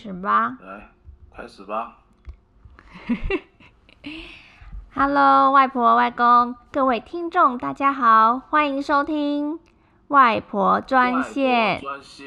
[0.00, 0.56] 开始吧。
[0.62, 0.88] 来，
[1.36, 1.98] 开始吧。
[4.94, 9.60] Hello，外婆、外公，各位听众，大家好，欢迎收听
[10.08, 11.78] 外婆专线。
[11.82, 12.26] 专线。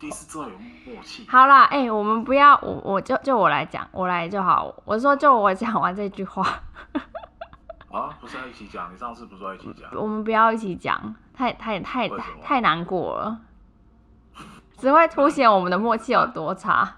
[0.00, 1.24] 第一次有默契。
[1.30, 4.74] 好啦，哎、欸，我们不要，我我就就我来讲，我来就好。
[4.84, 6.42] 我说就我讲完这句话。
[7.92, 8.92] 啊，不是要一起讲？
[8.92, 9.88] 你上次不是要一起讲？
[9.94, 12.10] 我们不要一起讲，太太太
[12.42, 13.38] 太难过了，
[14.84, 16.94] 只会凸显我们的默契有多差。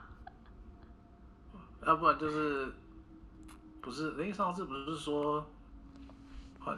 [1.87, 2.75] 要不然就是。
[3.81, 5.47] 不是，哎，上次不是说，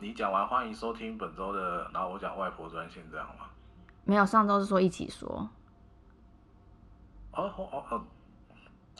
[0.02, 3.46] 你讲完欢迎收听本周的，然后我讲外婆专线这样吗？
[4.04, 5.48] 没有，上周是说一起说。
[7.32, 8.02] 哦哦哦哦，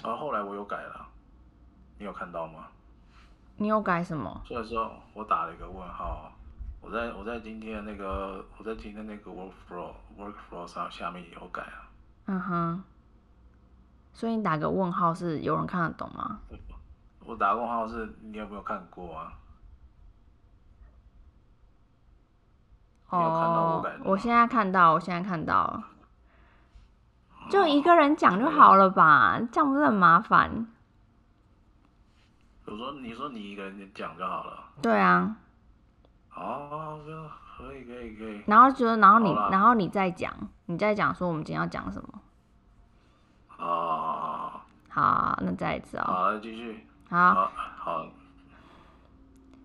[0.02, 1.06] 然后后来我有改了，
[1.98, 2.68] 你有看到吗？
[3.58, 4.40] 你有改什么？
[4.46, 6.32] 所以说我打了一个问号，
[6.80, 11.87] 我在我在今天那个我在今天那个 workflow workflow 上下面也有改啊。
[12.28, 12.84] 嗯哼。
[14.12, 16.40] 所以你打个问号是有人看得懂吗？
[17.20, 19.32] 我打问号是，你有没有看过啊？
[23.10, 25.84] 哦，有看到我，我现在看到，我现在看到了，
[27.50, 29.38] 就一个人讲就好了吧？
[29.38, 30.66] 哦、这样不是很麻烦？
[32.64, 34.64] 我说，你说你一个人讲就好了。
[34.82, 35.36] 对啊。
[36.34, 37.00] 哦，
[37.58, 38.40] 可以可以可以。
[38.46, 40.32] 然后觉得，然后你，然后你再讲，
[40.66, 42.08] 你再讲说我们今天要讲什么？
[43.58, 44.52] 哦。
[44.88, 46.04] 好，那再一次哦。
[46.06, 46.86] 好，继续。
[47.10, 48.06] 好，好。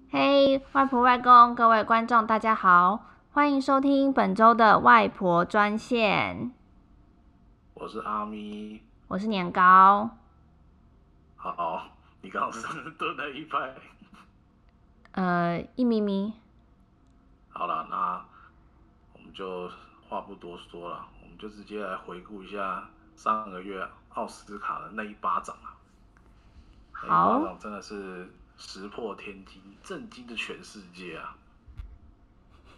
[0.09, 6.52] 嘿，外婆、外公，各位观众，大家好，欢迎收听本周的外婆专线。
[7.75, 10.09] 我是阿咪，我是年糕。
[11.35, 11.84] 好，
[12.22, 13.75] 你刚刚是蹲了一拍。
[15.12, 16.34] 呃，一咪咪。
[17.53, 18.25] 好了，那
[19.14, 19.69] 我们就
[20.09, 25.78] 话不多说了，我们就直接来回顾一下上个月奥斯卡的那一巴掌啊。
[26.92, 28.28] 好，真的是
[28.58, 31.36] 石破天惊，震惊的全世界啊！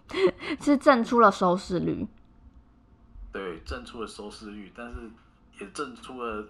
[0.60, 2.06] 是震出了收视率，
[3.32, 5.10] 对，震出了收视率，但是
[5.60, 6.48] 也震出了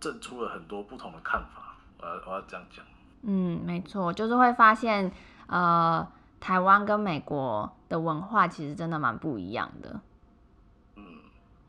[0.00, 1.76] 震出了很多不同的看法。
[1.98, 2.84] 我要我要这样讲，
[3.22, 5.10] 嗯，没错，就是会发现，
[5.46, 6.06] 呃，
[6.40, 10.00] 台湾跟美国的文化其实真的蛮不一样的。
[10.96, 11.04] 嗯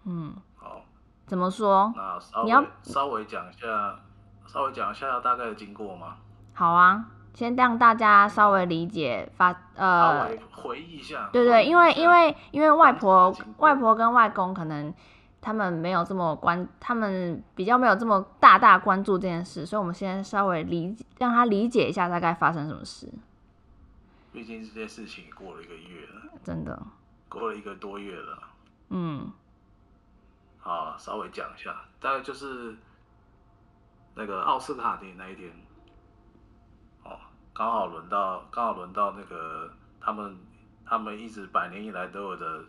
[0.06, 0.34] 嗯。
[0.56, 0.82] 好
[1.26, 1.94] 怎么说？
[1.96, 4.00] 那稍微你要稍微讲一下，
[4.46, 6.16] 稍微讲一下大概的经过吗？
[6.54, 11.30] 好啊，先让大家稍微理解发呃，回忆一下。
[11.32, 14.92] 对对，因为因为因为外婆外婆跟外公可能
[15.42, 23.14] 他们没有这么关，他们比较没有这么大大关注这件事，所以我们先稍微理让他理解一下大概发生什么事。
[24.38, 26.80] 毕竟这件事情过了一个月了，真的
[27.28, 28.40] 过了一个多月了。
[28.90, 29.34] 嗯。
[30.60, 32.78] 好，稍微讲一下，大概就是
[34.14, 35.52] 那个奥斯卡的那一天，
[37.04, 37.18] 哦，
[37.52, 40.38] 刚好轮到，刚好轮到那个他们，
[40.86, 42.64] 他们一直百年以来都有的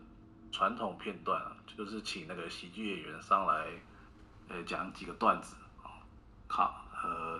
[0.50, 3.66] 传统片段，啊就是请那个喜剧演员上来，
[4.48, 5.90] 呃，讲几个段子，哦，
[6.48, 7.38] 考，呃，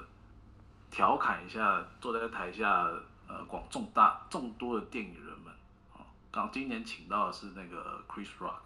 [0.91, 2.87] 调侃一下坐在台下，
[3.29, 5.53] 呃，广众大众多的电影人们，
[5.93, 6.01] 哦，
[6.33, 8.61] 刚今年请到的是那个 Chris Rock，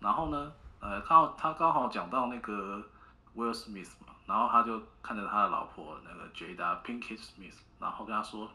[0.00, 2.84] 然后呢，呃，刚好他刚好讲到那个
[3.36, 8.50] Will Smith 嘛，然后他就看着他的老婆那个 Jada Pinkett Smith，然后跟他说，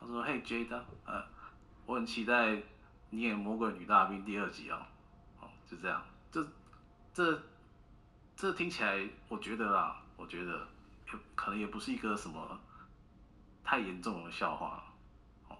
[0.00, 1.22] 他说：“嘿，Jada，呃，
[1.84, 2.62] 我很期待
[3.10, 4.78] 你演《魔鬼女大兵》第二集哦。”
[5.42, 6.46] 哦，就这样，这
[7.12, 7.42] 这
[8.36, 10.66] 这听起来，我觉得啦，我觉得
[11.34, 12.58] 可能也不是一个什么
[13.70, 14.82] 太严重的笑话，
[15.48, 15.56] 哦，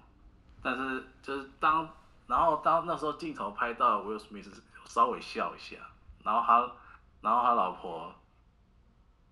[0.60, 1.88] 但是就是当
[2.26, 4.50] 然后当那时候镜头拍到 Will Smith。
[4.86, 5.76] 稍微笑一下，
[6.24, 6.68] 然后他，
[7.20, 8.12] 然后他老婆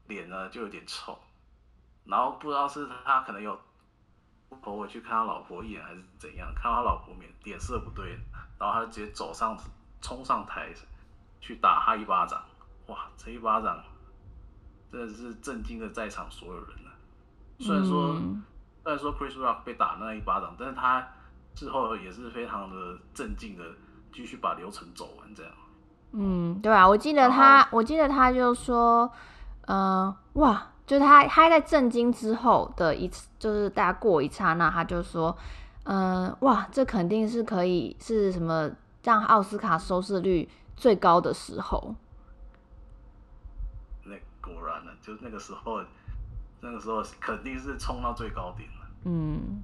[0.07, 1.19] 脸呢就有点臭，
[2.05, 3.59] 然后不知道是他可能有
[4.63, 8.17] 头回去看他老婆一眼还是怎样，看他老婆脸脸色不对，
[8.57, 9.59] 然后他就直接走上
[10.01, 10.73] 冲上台
[11.41, 12.41] 去打他一巴掌，
[12.87, 13.83] 哇，这一巴掌
[14.93, 16.93] 真的是震惊了在场所有人了。
[17.59, 18.15] 虽然说、
[18.89, 21.07] 虽然说 Chris Rock 被打那一巴掌，但是他
[21.55, 23.63] 之后也是非常的镇静的。
[24.11, 25.53] 继续把流程走完，这样。
[26.13, 29.13] 嗯，对啊，我记得他，我记得他就说，
[29.67, 35.37] 呃，哇，就是他，他在震惊之后的一次，就是大家过一刹那，他就说，
[35.85, 38.71] 呃，哇，这肯定是可以是什么
[39.05, 41.95] 让奥斯卡收视率最高的时候。
[44.05, 45.83] 那果然呢，就那个时候，
[46.63, 48.78] 那个时候肯定是冲到最高点了。
[49.05, 49.63] 嗯，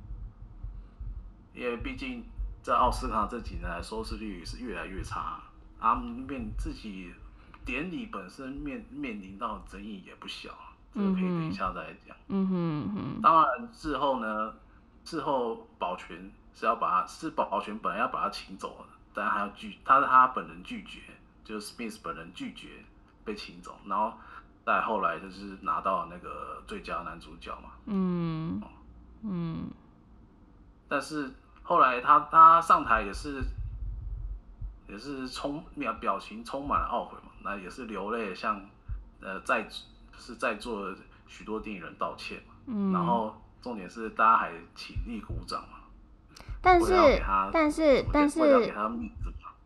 [1.55, 2.25] 因为毕竟。
[2.65, 5.43] 在奥斯卡这几年来，收视率是越来越差啊，
[5.79, 7.13] 他们面自己
[7.63, 10.49] 典礼本身面面临到的争议也不小，
[10.95, 12.17] 这个可以等一下再来讲。
[12.29, 14.55] 嗯哼嗯，当然之后呢，
[15.05, 21.01] 之后保全是要把他是保全本来要把他请走的，但他要拒，他是他本人拒绝，
[21.45, 22.83] 就是 Smith 本人拒绝
[23.27, 24.15] 被请走，然后
[24.65, 27.73] 再后来就是拿到那个最佳男主角嘛。
[27.85, 28.59] 嗯
[29.25, 29.71] 嗯，
[30.88, 31.31] 但是
[31.62, 33.43] 后来他他上台也是。
[34.87, 38.61] 也是充表表情充满了懊悔嘛，那也是流泪向
[39.19, 39.67] 呃在
[40.19, 45.79] 是在座的许多电影人道歉嘛，嗯，然后重点是大家还起立鼓掌嘛，
[46.61, 46.93] 但是
[47.50, 48.75] 但是但是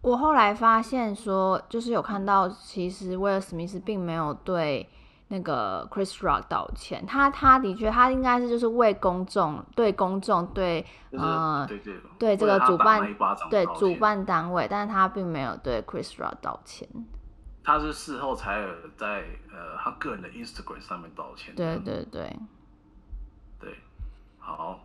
[0.02, 4.88] 我后来发现说，就是有看到其实威尔史密斯并没有对。
[5.30, 11.68] 那个 Chris Rock 道歉，他他的确，他应该是就是为公众、对公众、对呃
[12.18, 13.14] 对这个主办
[13.50, 16.88] 对主办单位，但是他并没有对 Chris Rock 道歉。
[17.62, 21.54] 他是事后才有在呃他个人的 Instagram 上面道歉。
[21.54, 22.34] 对对对
[23.60, 23.74] 对，
[24.38, 24.80] 好，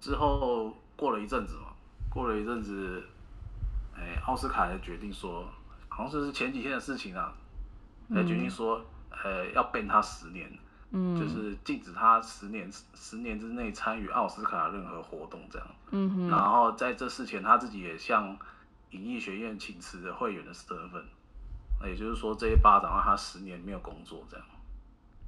[0.00, 1.74] 之后过了一阵子嘛，
[2.08, 3.02] 过了一阵子，
[3.94, 5.44] 哎，奥斯卡才决定说，
[5.88, 7.34] 好像是前几天的事情啊，
[8.14, 8.78] 才决定说。
[8.78, 8.84] 嗯
[9.24, 10.50] 呃，要 ban 他十年，
[10.90, 18.36] 嗯，就是禁止他十年十年之内参与奥斯卡任何活动，这样，嗯哼，然后在这事前，他自己也向
[18.90, 21.02] 影艺学院请辞了会员的身份，
[21.80, 24.46] 那也就是说，这一巴掌让他十年没有工作，这样，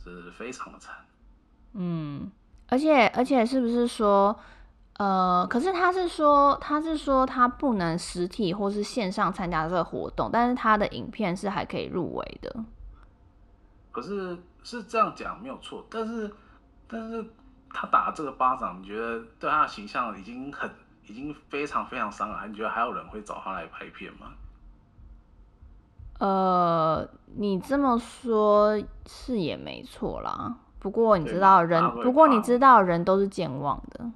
[0.05, 0.95] 这是非常的惨，
[1.75, 2.31] 嗯，
[2.69, 4.39] 而且而且是不是说，
[4.99, 12.65] 呃，可是他是说他是说他不能实体或是线上参加这个活动，但是他的影片是还可以入围的。
[13.93, 16.33] 可是是这样讲没有错，但是
[16.87, 17.25] 但是
[17.73, 20.71] 他打这个巴掌，你觉得对他的形象已经很
[21.07, 24.29] 已经非常非常伤害，你觉得还有人会找他来拍片吗？
[26.19, 30.55] 呃，你这么说，是也没错啦。
[30.79, 34.11] 不过你知道人，不过你知道人都是健忘的。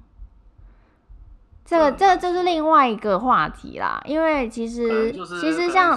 [1.64, 5.96] 这个这个就是另外一个话题啦，因为其实其实像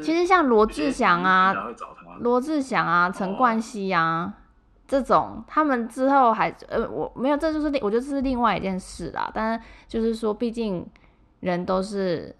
[0.00, 1.52] 其实像罗志祥啊，
[2.20, 4.32] 罗志祥啊，陈冠希啊
[4.86, 9.28] 这种，他们之后还呃我没有，这就是另我觉得这是另外一件事啦。
[9.34, 10.86] 但是就是说，毕竟
[11.40, 12.32] 人都是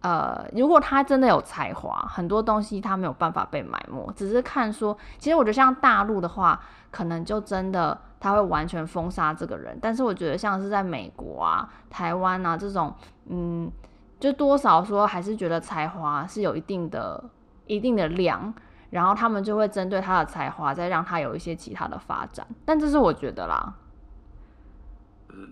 [0.00, 6.60] 呃，如果他真的有才华，很多东西他没有办法被埋没，只是看说，其实我觉得像大陆的话，
[6.92, 8.00] 可能就真的。
[8.18, 12.94] 他会完全封杀这个人，但是我觉得像是在美国啊、台湾啊这种，
[13.26, 13.70] 嗯，
[14.18, 17.22] 就多少说还是觉得才华是有一定的、
[17.66, 18.52] 一定的量，
[18.90, 22.46] 然后他们就会针对他的才华，再让他有一些其他的发展。
[22.64, 23.74] 但这是我觉得啦，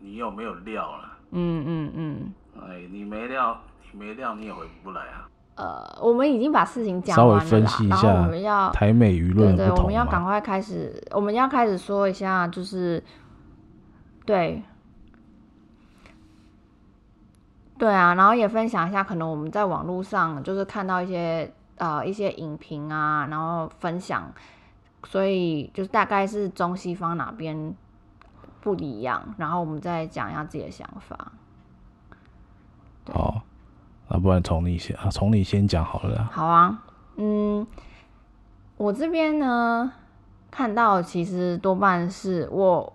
[0.01, 1.19] 你有没有料了？
[1.31, 3.61] 嗯嗯嗯，哎，你没料，
[3.93, 5.29] 你没料，你也回不来啊。
[5.57, 13.01] 呃，我们已经把事情讲完了，稍微分析一下，然后我们要台美舆论，对对，我们要赶快开始，我们要开始说一下，就是
[14.27, 14.61] 对，
[17.79, 24.33] 对啊，然后也分享一下，可能我们在网络上就是看到一些呃一些影评啊，然后分享，
[25.07, 27.73] 所以就是大概是中西方哪边
[28.61, 31.33] 不一样，然后我们再讲一下自己的想法。
[33.13, 33.43] 好。
[34.09, 36.29] 啊，不然从你先啊，从你先讲好了。
[36.31, 36.83] 好啊，
[37.17, 37.67] 嗯，
[38.77, 39.93] 我这边呢
[40.51, 42.93] 看到其实多半是我，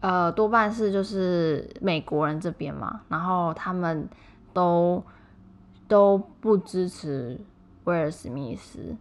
[0.00, 4.08] 呃，多半是就是美国人这边嘛，然后他们
[4.52, 5.04] 都
[5.86, 7.38] 都不支持
[7.84, 8.96] 威尔史密斯，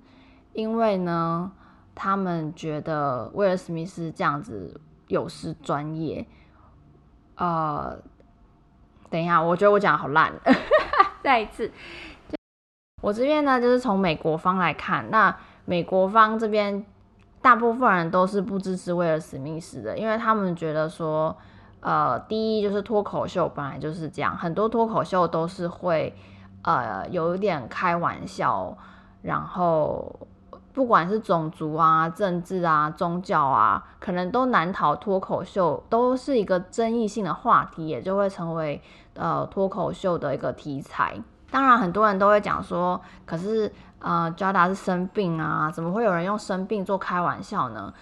[0.53, 1.51] 因为呢，
[1.95, 6.27] 他们觉得威尔史密斯这样子有失专业。
[7.35, 7.97] 呃，
[9.09, 10.33] 等一下，我觉得我讲的好烂。
[11.23, 11.71] 再一次，
[13.01, 15.35] 我这边呢，就是从美国方来看，那
[15.65, 16.85] 美国方这边
[17.41, 21.35] 大部分人都是不支持威尔史密斯的，因为他们觉得说，
[21.81, 26.15] 呃，第一就是脱口秀本来就是这样，很多脱口秀都是会
[26.63, 28.77] 呃有一点开玩笑，
[29.21, 30.19] 然后
[30.79, 38.81] 不管是种族啊、政治啊、宗教啊，可能都难逃脱口秀，都是一个争议性的话题，也就会成为。
[39.15, 41.21] 呃，脱口秀的一个题材，
[41.51, 43.69] 当然很多人都会讲说，可是
[43.99, 47.93] 呃，Jada 是生病啊，怎么会有人用生病做开玩笑呢？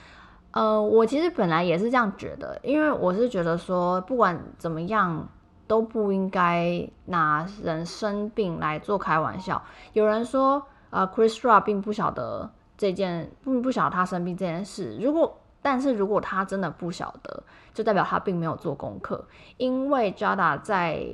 [0.52, 5.28] 呃，我其实本来也是这样觉得，因为我是觉得说，不管怎么样
[5.66, 9.64] 都不应该拿人生病来做开玩笑。
[9.94, 14.98] 有人说，呃，Chris Rock 并不晓得这件，不不晓得他生病这件事。
[15.02, 17.44] 如果但是如果他真的不晓得，
[17.74, 21.06] 就代表他并没有做功课，因为 Jada 在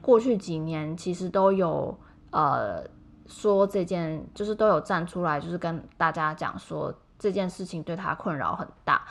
[0.00, 1.98] 过去几年其实都有
[2.30, 2.82] 呃
[3.26, 9.02] 说这件，就是都有站出来，就是跟大家讲说这件事情对他困扰很大，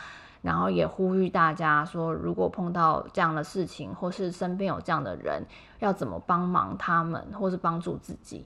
[0.42, 5.46] 然后也呼吁大家说，如果碰到这样的事情，或是身边有这样的人，
[5.80, 8.46] 要怎么帮忙他们，或是帮助自己。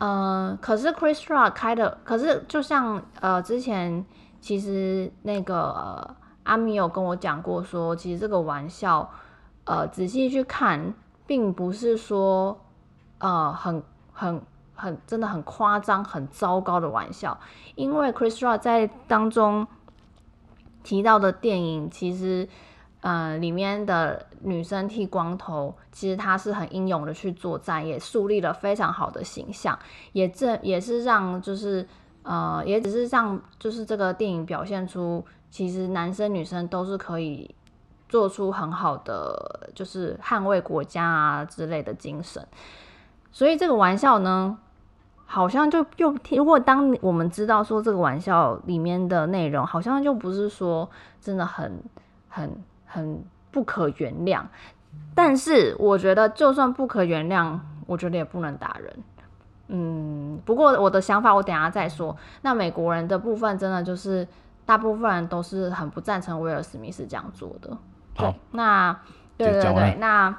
[0.00, 4.04] 呃，可是 Chris Rock 开的，可是就像呃之前
[4.40, 9.10] 其实那个、呃、阿米有跟我讲过说，说其实这个玩笑，
[9.64, 10.94] 呃仔细去看，
[11.26, 12.58] 并不是说
[13.18, 14.40] 呃很很
[14.74, 17.38] 很真的很夸张、很糟糕的玩笑，
[17.74, 19.66] 因为 Chris Rock 在当中
[20.82, 22.48] 提到的电影，其实。
[23.02, 29.78] 呃，里面的女生剃光头，其实她是很英勇的去作战，也树立了非常好的形象，
[30.12, 31.88] 也这也是让就是
[32.22, 37.54] 呃，也只是让就是这个电影表现出，其实男生女生都是可以
[38.06, 42.46] 做出很好的，就是捍卫国家啊之类的精神。
[43.32, 44.58] 所以这个玩笑呢，
[45.24, 51.82] 好像就又如果当我们知道说这个玩笑里面的内容，好像就不是说真的很
[52.28, 52.62] 很。
[52.92, 54.42] 很不可原谅，
[55.14, 57.56] 但是我觉得就算不可原谅，
[57.86, 58.96] 我觉得也不能打人。
[59.68, 62.16] 嗯，不过我的想法我等下再说。
[62.42, 64.26] 那美国人的部分真的就是
[64.66, 67.78] 大部分人都是很不赞成威尔史密斯这样做的。
[68.16, 68.92] 好，那
[69.36, 70.34] 对对对，那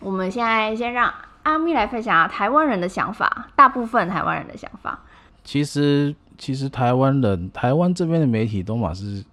[0.00, 1.10] 我们现在先让
[1.44, 5.00] 阿咪来分享台湾人的想法，大部分台湾人的想法。
[5.42, 9.24] 其实，其实台湾人，台湾这边的媒体都嘛是。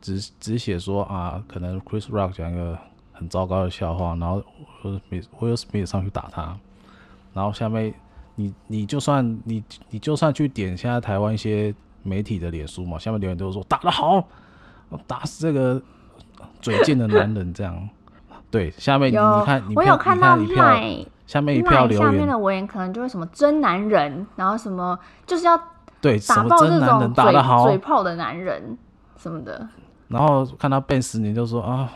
[0.00, 2.78] 只只写说啊，可能 Chris Rock 讲一个
[3.12, 4.42] 很糟糕的笑话，然后
[4.82, 6.56] Will Smith 上去打他，
[7.34, 7.92] 然后下面
[8.36, 14.26] 你你就算你你就算去点现在台湾一些媒体的脸书嘛，下面留言都是说打得好，
[15.06, 15.80] 打死这个
[16.62, 17.88] 嘴贱的男人这样。
[18.50, 20.64] 对，下面你看，你看，我有看到一票，
[21.26, 25.56] 下面一票留言，下面的留言可能就是什么真男人，然后什么就是要
[26.00, 28.76] 对打爆这种嘴好嘴炮的男人
[29.16, 29.68] 什么的。
[30.10, 31.90] 然后看他变十年，就说啊，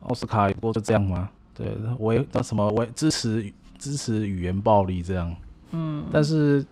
[0.00, 1.30] 奥斯卡不过就这样吗？
[1.54, 5.34] 对，我那什么，我支持支持语言暴力这样。
[5.70, 6.66] 嗯，但是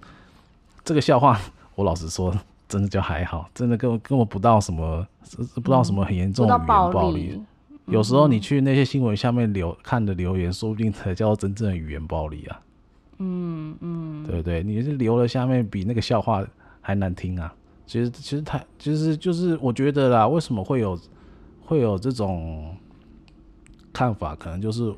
[0.84, 1.40] 这个笑话，
[1.76, 2.34] 我老实说，
[2.68, 5.06] 真的就还好，真的根本根本不到什么，
[5.54, 7.32] 不知道什么很严重的语言暴力。
[7.34, 7.46] 嗯、
[7.86, 12.60] 有时候你去那些新闻下面留看的留言，说不定才叫真正的语言暴力啊。
[13.18, 16.44] 嗯嗯，对对，你是留了下面比那个笑话
[16.80, 17.54] 还难听啊。
[17.86, 20.98] 其实，其实他其实就是我觉得啦，为什么会有
[21.60, 22.74] 会有这种
[23.92, 24.34] 看法？
[24.34, 24.94] 可能就是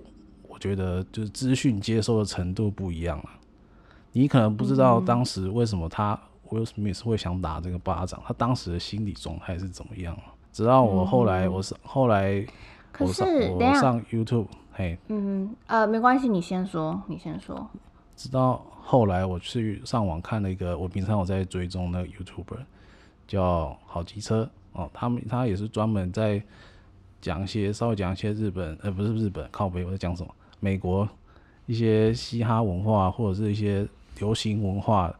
[0.46, 3.30] 我觉得就是资讯接收的程度不一样了。
[4.12, 6.16] 你可能不知道当时为什么他
[6.48, 10.16] Will Smith 会想打这个巴掌，他当时的心理状态是怎么样。
[10.52, 12.46] 直到我后来，我是后来，
[13.00, 17.68] 我上我上 YouTube，嘿，嗯呃，没关系，你先说，你先说。
[18.14, 22.58] 直到后来我去上网看了一个，我平常我在追踪那个 YouTuber。
[23.26, 26.42] 叫好机车哦，他们他也是专门在
[27.20, 31.08] 讲一些稍微讲一些日本呃不是日本靠北我在讲什么美国
[31.66, 33.86] 一些嘻哈文化或者是一些
[34.18, 35.14] 流行文化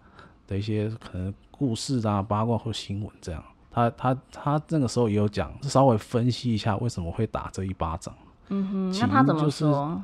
[0.47, 8.15] 的一些可能故事啊八卦或新闻这样，他他他那个时候也有讲，稍微分析一下为什么会打这一巴掌。
[8.49, 10.03] 嗯哼，那他怎么说？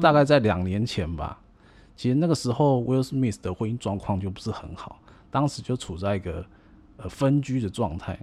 [0.00, 1.38] 大概在两年前吧，
[1.96, 4.98] 其实那个时候 Will Smith 的婚姻状况就不是很好，
[5.30, 6.42] 当时就处在一个。
[7.08, 8.18] 分居的状态，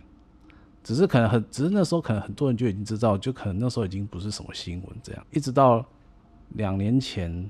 [0.83, 5.25] 只是可能很，只是那时候可能很多人就已经知道，就可能那时候已经不是什么新闻这样。
[5.31, 5.85] 一直到
[6.55, 7.49] 两年前，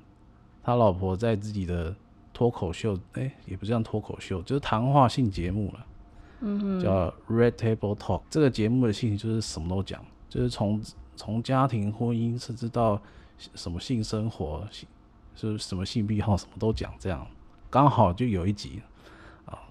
[0.63, 1.95] 他老婆在自己的
[2.33, 5.85] 脱口秀，哎、欸，也不是这样脱口秀，就是谈话性节目了，
[6.41, 8.21] 嗯哼，叫 Red Table Talk。
[8.29, 10.81] 这个节目的性就是什么都讲，就是从
[11.15, 13.01] 从家庭、婚姻，甚至到
[13.55, 14.67] 什么性生活，
[15.35, 16.93] 就是什么性癖好，什么都讲。
[16.97, 17.25] 这样
[17.69, 18.81] 刚好就有一集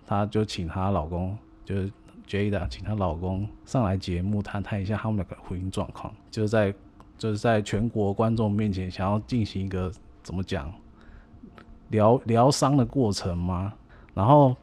[0.08, 1.36] 啊，他就请她老公。
[1.64, 1.92] 就是
[2.26, 6.74] Jada 请她老公上来节目谈谈一下他们两个婚姻状况，就是在
[7.18, 10.72] 就是在全国观众面前想要进行一个怎么讲
[11.90, 13.74] 疗疗伤的过程吗？
[14.14, 14.56] 然后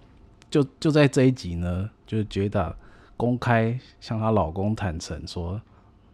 [0.49, 2.73] 就就在这一集呢，就是 Jada
[3.15, 5.61] 公开向她老公坦诚说，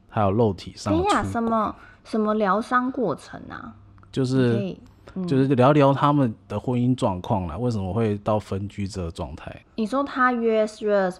[0.10, 1.24] 她有肉体上的出轨。
[1.32, 3.76] 什么什么疗伤过程啊？
[4.12, 4.76] 就是。
[5.28, 9.64] 就是聊聊他们的婚姻状况啦，为什么会到分居这个状态？
[9.76, 10.66] 你说他约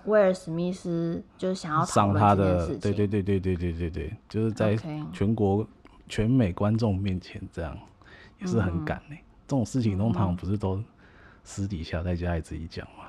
[0.06, 4.78] 威尔史密斯，就是想要上他的，对对对对对对对对，就是在
[5.12, 5.68] 全国
[6.08, 7.78] 全美观众面前这样，
[8.40, 9.24] 也是很敢呢、欸。
[9.48, 10.82] 这种事情通常不是都
[11.44, 13.06] 私底下在家里自己讲吗？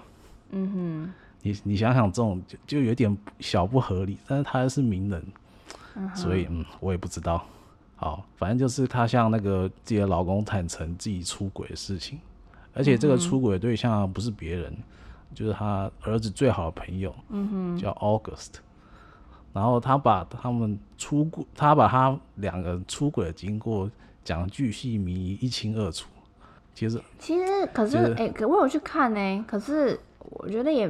[0.50, 1.12] 嗯哼，
[1.42, 5.24] 你你想想，这种就就有点小不合理，但是他是名人，
[6.14, 7.46] 所以嗯，我也不知道。
[8.02, 12.18] 好，反正就是她向那个自己的老公坦诚自己出轨的事情，
[12.75, 14.82] 而且这个出轨对象不是别人，嗯、
[15.32, 18.54] 就是她儿子最好的朋友，嗯哼，叫 August。
[19.52, 23.88] 然后他把他们出轨，他把他两个人出轨的经过
[24.25, 26.09] 讲巨细靡遗、一清二楚。
[26.75, 30.88] 其实，其实可是哎、欸，可我有去看呢，可是我觉得也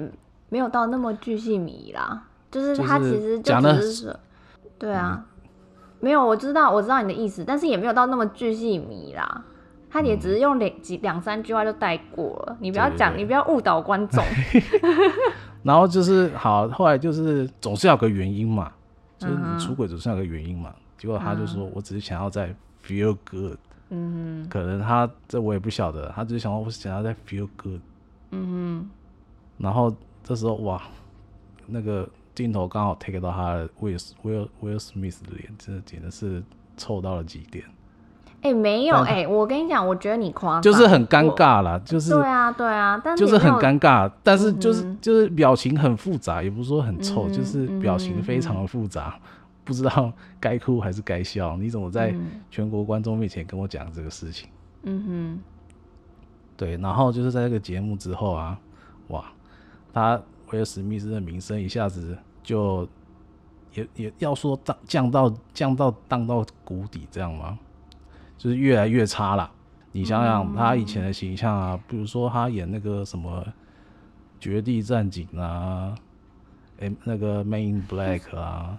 [0.48, 2.24] 没有到那么巨细靡遗啦。
[2.52, 4.20] 就是他其实就只是说，
[4.78, 5.31] 对啊，嗯、
[6.02, 9.44] 没有，我知道，我知道你的意思，但是也没有到那么巨细迷啦。
[9.88, 14.24] 他也只是用两几两三句话就带过了，你不要讲，你不要误导观众。
[15.62, 18.72] 然后就是好，后来就是总是要有个原因嘛，
[19.18, 20.74] 就是你出轨总是要有个原因嘛。
[20.98, 22.54] 结果他就说，我只是想要在
[22.84, 23.56] feel good。
[23.90, 27.80] 嗯哼，可能他这我也不晓得，他只是想要我想要在 feel good。
[28.30, 28.46] 嗯
[28.80, 28.90] 哼，
[29.58, 29.94] 然后
[30.24, 30.82] 这时候哇，
[31.66, 32.08] 那个
[32.42, 36.42] 镜头刚好 take 到他的 Will Will Will Smith 的脸，真的简直是
[36.76, 37.64] 臭到了极点。
[38.42, 49.22] 哎、欸，没有哎、欸，我跟你讲，我觉得你夸张，就是很尴尬啦，就是对啊，对啊，但是就是很尴尬，但是就是、嗯、就是表情很复杂，也不是说很臭，嗯、就是表情非常的复杂，嗯、
[49.62, 51.56] 不知道该哭还是该笑。
[51.56, 52.12] 你怎么在
[52.50, 54.48] 全国观众面前跟我讲这个事情？
[54.82, 55.40] 嗯哼，
[56.56, 58.58] 对，然后就是在这个节目之后啊，
[59.06, 59.24] 哇，
[59.94, 60.20] 他
[60.50, 62.88] 威尔史密斯的名声一下子就
[63.74, 67.58] 也也要说降降到降到荡到谷底这样吗？
[68.36, 69.50] 就是越来越差了。
[69.92, 73.40] 你想想他以前的形象啊，比如说他演那个什么
[74.40, 75.94] 《绝地战警》啊，
[76.78, 78.78] 诶，那个《Man in Black》啊，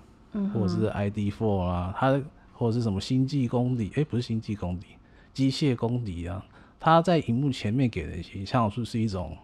[0.54, 2.20] 或者是《ID Four》啊，他
[2.52, 4.88] 或者是什么《星际公敌》诶，不是《星际公敌》，
[5.34, 6.44] 《机械公敌》啊，
[6.80, 9.38] 他在荧幕前面给的形象是是一种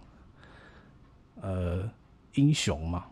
[1.42, 1.90] 呃
[2.34, 3.06] 英雄嘛，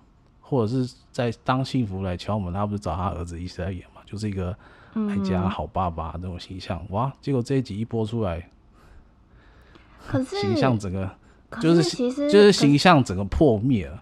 [0.47, 4.55] 或者是在当幸福来敲门，他不是找他儿子一起在演嘛，就是一个。
[5.09, 7.13] 爱家好爸爸那种形象，哇！
[7.21, 8.49] 结果这一集一播出来，
[10.07, 11.07] 可是形象整个
[11.61, 14.01] 就是其实就是形象整个破灭了。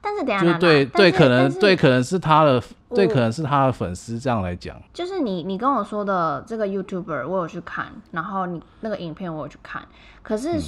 [0.00, 4.80] 但是等下，就对对，可能对可能是他的对，可能是他的粉丝这样来讲。
[4.92, 9.82] 就是你你跟我说的这个 YouTuber，我有去看，然后你那个影片我有去看，
[10.22, 10.60] 可是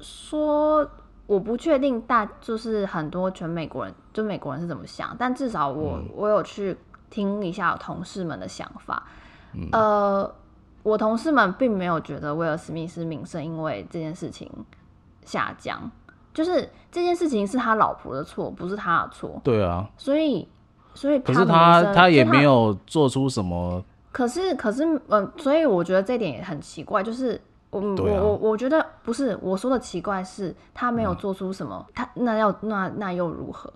[0.00, 0.90] 说
[1.26, 6.76] 我不确定大就是很多全美国人就美国人是怎么想，但至少我我有去。
[7.10, 9.06] 听一下同事们的想法，
[9.52, 10.34] 嗯、呃，
[10.82, 14.50] 我同事们并没有觉得威尔史密斯名声因为这件事情
[15.24, 15.88] 下降，
[16.32, 19.40] 就是这件事情是他老婆的错，不是他的错。
[19.44, 20.48] 对啊，所以
[20.92, 23.80] 所以可是他他也没有做出什么。
[24.10, 27.40] 可是可是嗯、呃，所以我觉得这点也很奇怪，就是
[27.80, 33.72] 我、啊、我我我觉得不是我说的奇怪，是他没有做出什么，嗯、他那要那那又如何？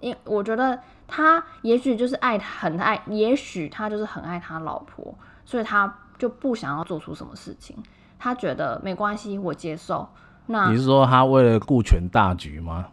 [0.00, 7.76] 因我觉得他也许就是爱很爱，也许他就是很爱他老婆，所以他就不想要做出什么事情。
[8.18, 10.08] 他觉得没关系，我接受。
[10.46, 12.86] 那你是说他为了顾全大局吗？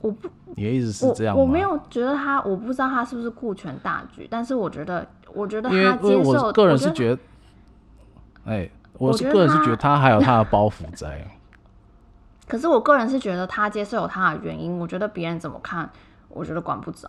[0.00, 1.40] 我不，你的意思是这样吗？
[1.40, 6.46] 我，我没有觉得他，我不知道他是不是顾全大局，但是我觉得，我觉得他接受。
[6.46, 7.22] 我个人是觉得，
[8.44, 11.26] 哎，我是个人是觉得他还有他的包袱在。
[12.46, 15.88] 可是我个人是觉得他接受有他的原因，我觉得别人怎么看。
[16.30, 17.08] 我觉得管不着，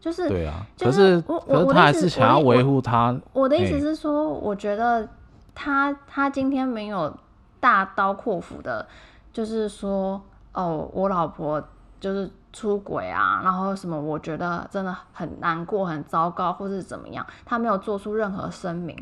[0.00, 0.66] 就是对啊。
[0.78, 3.14] 可是我可是他还是想要维护他。
[3.34, 5.06] 我的意思是说，欸、我觉得
[5.54, 7.14] 他他今天没有
[7.60, 8.86] 大刀阔斧的，
[9.32, 10.20] 就是说
[10.54, 11.62] 哦，我老婆
[12.00, 18.96] 就是出轨啊，然后什么，我觉得真的很难过、很糟糕，或是怎么样，他没有做出任何声明。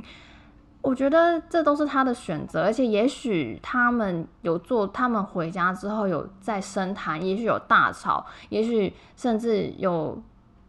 [0.87, 10.17] 我觉得这都是他的选择，而且也许他们有做，他们回家之后有在深谈，也许有大吵，也许甚至有，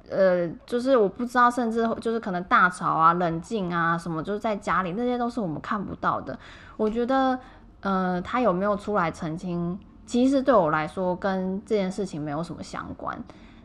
[0.09, 6.35] 呃，就是我不知道，甚至就是可能大吵啊、冷静啊什么，就是在家里那些都是我们看不到的。
[6.77, 7.37] 我觉得，
[7.81, 13.15] 呃，他有没有出来澄清，其实对我来说跟这件事情没有什么相关。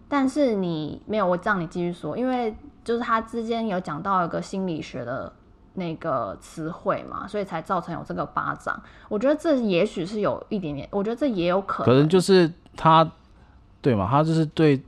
[0.07, 5.33] 但是你没有，我让你继续说，因为就是他之间有讲到一个心理学的。
[5.75, 8.81] 那个词汇嘛，所以才造成有这个巴掌。
[9.09, 11.87] 我觉得这也许是有一点点，我觉得这也有可能。
[11.87, 13.11] 可能就是他，
[13.81, 14.09] 对嘛？
[14.11, 14.81] 他就是对，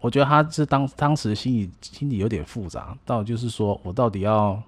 [0.00, 4.62] 我觉得他是当当时心里心里有点复杂，到就是说我到底要，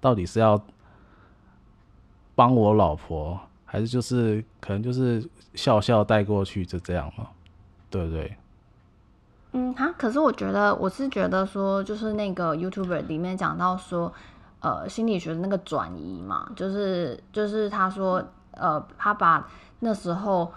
[0.00, 0.60] 到底是要
[2.34, 7.28] 帮我老婆，还是就是可能就是笑笑带过去就这样嘛？
[7.90, 8.36] 对不对？
[9.58, 14.12] 嗯，哈，可是我觉得，我是觉得说，就是那个 YouTuber 里面讲到说，
[14.60, 19.48] 呃，心理学的那个转移嘛，就是就是他说，呃，他把
[19.80, 20.52] 那时候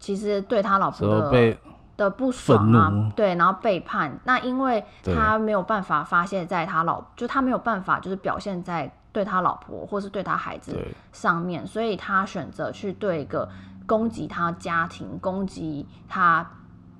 [0.00, 1.56] 其实对他老婆的
[1.96, 10.76] 的不爽啊，对，然后背叛，那因为他没有办法发泄在他老，就他没有办法就是表现在对他老婆或是对他孩子
[11.12, 13.48] 上面，所以他选择去对一个
[13.86, 16.44] 攻击他家庭、攻击他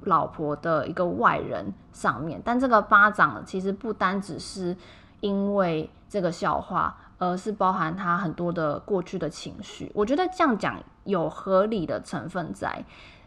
[0.04, 2.40] 老婆的一个外人上面。
[2.44, 4.76] 但这个巴掌其实不单只是
[5.20, 9.90] 因为这个笑话，而是包含他很多的过去的情绪。
[9.94, 12.84] 我觉得这样讲有合理的成分在。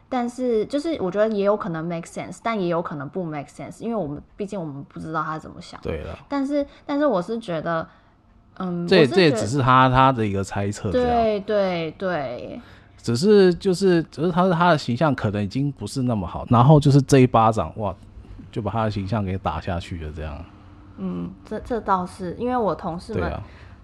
[0.10, 5.78] 但是，就是我觉得也有可能 make sense，但也有可能不 make sense，因为我们毕竟我们不知道他怎么想。
[5.82, 6.18] 对了。
[6.30, 7.86] 但是，但是我是觉得，
[8.58, 10.90] 嗯，这这也只是他他的一个猜测。
[10.92, 12.62] 对对对。
[13.08, 17.96] 只是就是只是他的他的形象可能已经不是那么好，然后就是这一巴掌哇，
[18.52, 20.46] 就把他的形象给打下去了这样。
[20.98, 23.34] 嗯，这这倒是，因为我同事们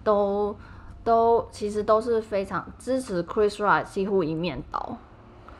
[0.02, 0.56] 都、啊、
[1.02, 4.98] 都其实都是非常支持 Chris Rock，几乎一面倒。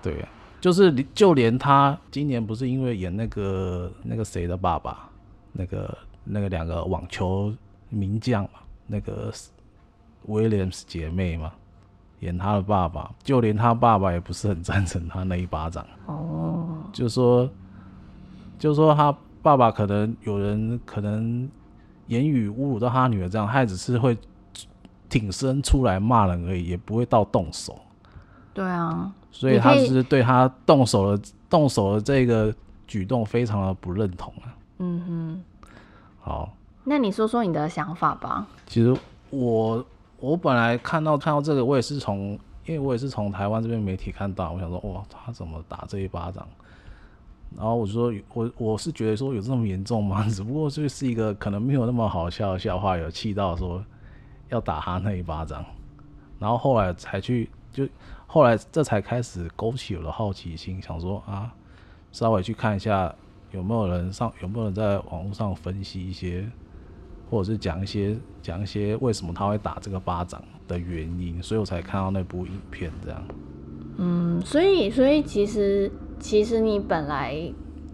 [0.03, 0.23] 对。
[0.61, 5.09] 就是就连他今年不是因为演那个那个谁的爸爸，
[5.53, 7.51] 那个那个两个网球
[7.89, 9.33] 名将嘛，那个
[10.27, 11.53] 威廉斯姐妹嘛，
[12.25, 15.85] 演他的爸爸，就连他爸爸也不是很赞成他那一巴掌。
[16.07, 17.49] 哦，就说
[18.59, 21.49] 就说他爸爸可能有人可能
[22.07, 24.17] 言语侮辱到他女儿这样，他也只是会
[25.09, 27.79] 挺身出来骂人而已，也不会到动手。
[28.55, 29.13] 对啊。
[29.31, 32.55] 所以他是对他动手的动手的这个
[32.87, 34.55] 举动非常的不认同啊。
[34.79, 35.43] 嗯哼。
[36.21, 38.47] 好，那你说说你的想法吧。
[38.67, 38.97] 其实
[39.31, 39.85] 我
[40.25, 46.47] 我本来看到看到这个，我也是从因为我也是从台湾这边媒体看到，我想说哇，他怎么打这一巴掌？
[47.57, 50.27] 然后我就说我我是觉得说有这么严重吗？
[50.31, 53.85] 只不过就是一个可能没有那么好笑的笑话，有气到说
[54.49, 55.65] 要打他那一巴掌，
[56.39, 57.87] 然后后来才去就。
[58.27, 61.55] 后来这才开始勾起我的好奇心，想说啊，
[62.11, 63.15] 稍微去看一下
[63.53, 66.51] 有没有人上，有没有人在网络上分析一些，
[67.31, 73.23] 或者是讲一些讲一些为什么他会打这个巴掌的原因，所以我才看到那部影片这样。
[73.97, 77.37] 嗯，所以所以其实其实你本来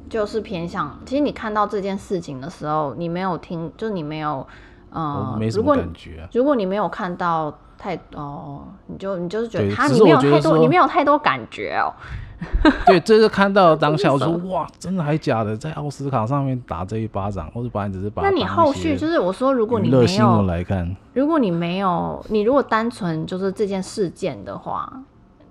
[0.09, 4.47] 就是偏向，其实你看到这件事情的时候，你没有听，就是你没有，
[4.91, 6.29] 呃，没什么感觉啊。
[6.33, 7.57] 如果，如果你没有看到。
[7.83, 11.89] 太哦，你就你就是觉得他你没有太多，你没有太多感觉哦。
[12.87, 18.23] 对，这是看到当下我说哇，真的还假的，在奥斯卡上面打这一巴掌，或者把你只是把。
[18.23, 25.03] 那你后续就是我说，如果你没有来看，如果你没有，你如果单纯就是这件事件的话，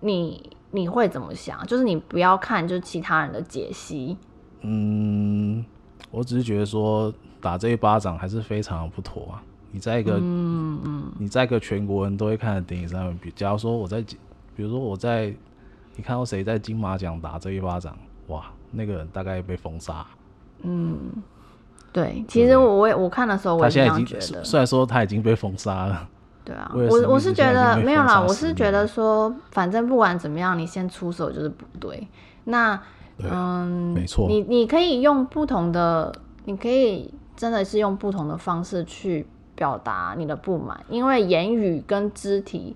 [0.01, 1.65] 你你会怎么想？
[1.67, 4.17] 就是你不要看就是其他人的解析。
[4.61, 5.63] 嗯，
[6.11, 9.41] 我只是觉得说打这一巴掌还是非常的不妥啊。
[9.71, 14.01] 你在一个，嗯嗯，你在一个全国人都会看的电影上面，比假如说我在，
[14.55, 15.31] 比如说我在，
[15.99, 17.93] 你看到谁在金马奖打这一巴掌，
[18.27, 20.05] 哇，那个人大概被封杀。
[20.61, 20.97] 嗯，
[21.91, 24.41] 对，其实我我我看的时候，我也这样觉得。
[24.45, 26.07] 虽然说他已经被封杀了。
[26.45, 32.07] 对啊，我我是觉得没有啦，我是觉得说，反正不管怎么样，你先出手就是不对。
[32.45, 32.81] 那，
[33.17, 39.27] 嗯，没错，你你可以用不同的，你可以真的是用不同的方式去。
[39.55, 42.73] 表达你的不满，因为言语跟肢体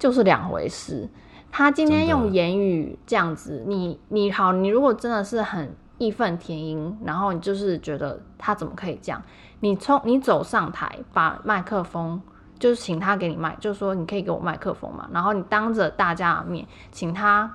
[0.00, 1.08] 就是两回事。
[1.56, 9.22] 他今天用言语这样子，你你好，你如果真的是很义愤填膺，然后你就是觉得他怎么可以这样，
[9.60, 12.20] 你从你走上台，把麦克风
[12.58, 17.48] 就是请他给你麦，就是说你可以给我麦克风嘛，然后你当着大家的面，请他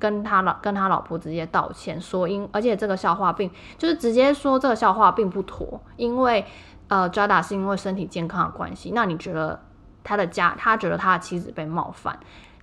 [0.00, 6.44] 跟他老跟他老婆直接道歉，说因而且这个笑话并就是直接说这个笑话并不妥，因为。
[6.88, 9.60] 呃，Jada 是因为身体健康的关系，那你觉得
[10.04, 12.16] 他的家，他觉得他的妻子被冒犯，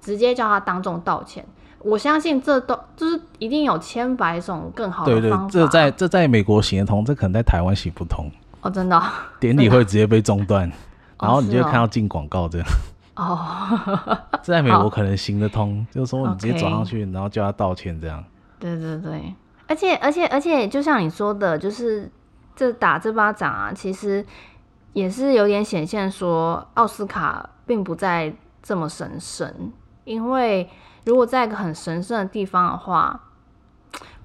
[0.03, 1.45] 直接叫他当众道歉。
[1.79, 5.51] 我相信这都就是一定有千百种更好的方法。
[5.51, 8.29] 对对，这在这在美国行得通，这可能在台湾行不通。
[8.61, 9.03] 哦，真的、哦？
[9.39, 10.71] 典礼会直接被中断，
[11.19, 12.67] 然后你就看到进广告这样。
[13.15, 13.37] 哦，
[14.43, 18.23] 这 在美国可能行得通，就是说你直接走上去，然后叫他道歉这样。
[18.59, 19.33] 对对对，
[19.67, 22.11] 而且而且而且，就像你说的，就是。
[22.55, 24.23] 这打这巴掌啊，其实
[24.93, 29.51] 也是有点显现说奥斯卡并不再这么神圣，
[30.03, 30.69] 因为
[31.05, 33.19] 如果在一个很神圣的地方的话，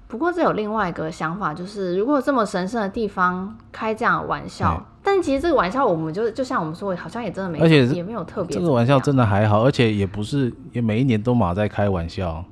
[0.07, 12.43] 不过这有另外一个想法，就是如果这么神圣的地方开这样的玩笑，但其实这个玩笑我们就就像我们说，好像也真的没，而且也没有特别，这个玩笑真的还好，而且也不是也每一年都马在开玩笑。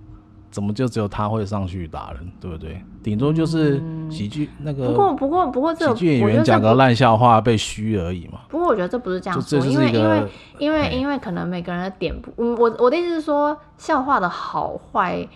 [0.57, 2.83] 怎么就只有他会上去打人，对不对？
[3.03, 4.87] 顶多就是喜剧、嗯、那个。
[4.87, 8.39] 不过不过不过，这喜剧演员讲个烂笑话被嘘而已嘛。
[8.49, 15.27] 不过我觉得这不是这样说，因为因为因为因为可能每个人的点不，嗯，我我的意思是说，笑话的好坏，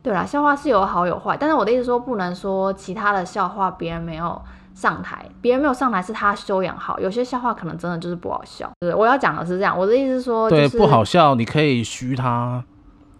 [0.00, 4.40] 对啦，笑话是有好有坏，但是我的意思是说，不能说其他的笑话别人没有
[4.74, 8.70] 上台，别人没有上台是他修养好，有些笑话可能真的就是不好笑。
[8.78, 12.62] 对，我要讲的是这样，我的意思是说，就是，对，不好笑，你可以虚他。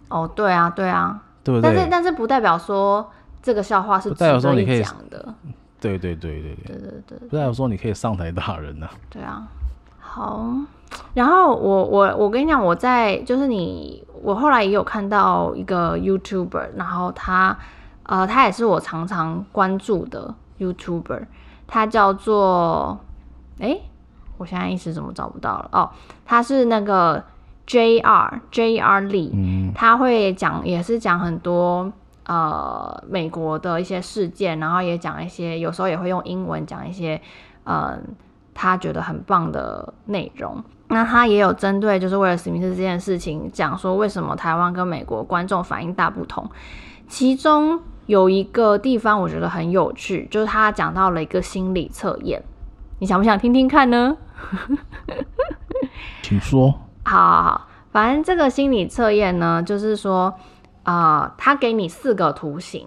[0.09, 3.09] 哦，对啊，对啊，对，但是但是不代表说
[3.41, 5.33] 这个笑话是代表说你可以讲的，
[5.79, 6.75] 对对对对对。
[6.75, 8.87] 对对，不代表说你可以上台打人呢。
[9.09, 9.47] 对啊，
[9.99, 10.49] 好，
[11.13, 17.57] 然后我我我跟你讲，我在就是你，我后来也有看到一个 YouTuber，然后他
[18.03, 21.25] 呃，他也是我常常关注的 YouTuber，
[21.67, 22.97] 他叫做
[23.59, 23.77] 哎，
[24.37, 25.69] 我现在一时怎么找不到了？
[25.73, 25.89] 哦，
[26.25, 27.23] 他是那个。
[27.67, 31.91] JR JR Lee，嗯，他会讲也是讲很多
[32.25, 37.21] 呃美国的一些事件，然后也讲一些，有时候也会用英文讲一些
[37.65, 37.99] 呃
[38.53, 40.63] 他觉得很棒的内容。
[40.87, 46.49] 那他也有针对就是为了史密斯这件事情讲说，为什么台湾跟美国观众反应大不同？
[47.09, 52.41] 其中有一个地方我觉得很有趣，就是他讲到了一个心理测验，
[52.99, 54.15] 你想不想听听看呢？
[56.23, 56.73] 请说。
[57.07, 60.33] 好好好，反正这个心理测验呢，就是说，
[60.83, 62.85] 啊、呃，他给你四个图形。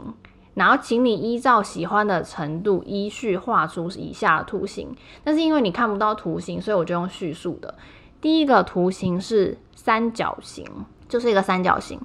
[0.53, 4.95] 然后，请你依照喜欢的程度依序画出以下的图形。
[5.25, 7.75] 但是因为你看不到图形，所以我就用叙述的。
[8.21, 10.67] 第一个图形是三角形，
[11.09, 11.99] 就是一个三角形。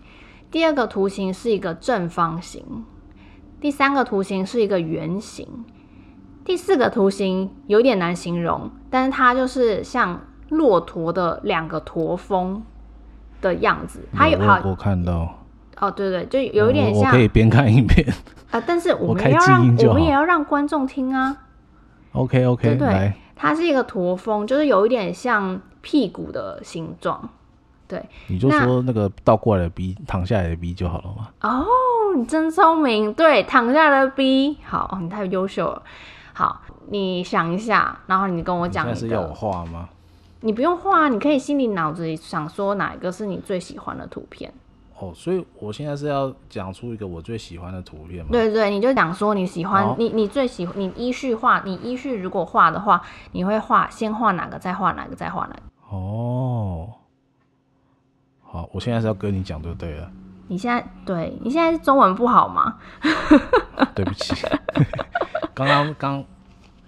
[0.49, 2.85] 第二个图形是一个正方形。
[3.59, 5.65] 第三个图形是一个圆形。
[6.45, 10.21] 第四个图形有点难形容，但是它就是像
[10.57, 12.63] 骆驼的两个驼峰
[13.41, 13.99] 的样子。
[14.13, 15.39] 它有，好，我看到。
[15.79, 17.11] 哦，对对，就有一点像。
[17.11, 18.07] 我可以边看一边。
[18.51, 21.35] 啊，但是我们要让我，我们也要让观众听啊。
[22.13, 27.27] OK OK，对对，它是一个驼峰，就是有一点像屁股的形状。
[27.87, 31.27] 对，你就说那个倒过来的 B，躺下来的 B 就好了嘛。
[31.41, 31.65] 哦，
[32.15, 33.13] 你真聪明。
[33.13, 35.83] 对，躺下来的 B，好，你太优秀了。
[36.31, 38.85] 好，你想一下，然后你跟我讲。
[38.85, 39.89] 现在是要我画吗？
[40.41, 44.53] 你不用画，你可以心里脑子里想说哪一个是你最喜欢的图片。
[44.97, 48.29] 哦，所以我现在是要讲出一个我最喜欢的图片吗？
[48.31, 53.01] 对对，你就讲说你喜欢、哦、你你最喜欢你依序画，你依序如果画的话，
[53.33, 55.61] 你会画先画哪个，再画哪个，再画哪个？
[55.89, 56.89] 哦，
[58.41, 60.09] 好，我现在是要跟你讲就对了。
[60.47, 62.77] 你现在对你现在是中文不好吗？
[63.93, 64.33] 对不起，
[65.53, 66.23] 刚刚刚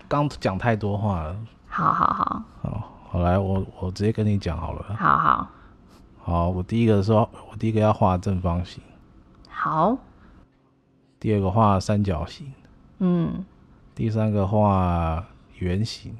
[0.07, 1.35] 刚讲太多话了。
[1.67, 4.85] 好 好好，好，好来，我我直接跟你讲好了。
[4.97, 5.47] 好好。
[6.21, 8.83] 好，我第一个说，我第一个要画正方形。
[9.49, 9.97] 好。
[11.19, 12.51] 第二个画三角形。
[12.99, 13.45] 嗯。
[13.95, 15.25] 第三个画
[15.59, 16.15] 圆形。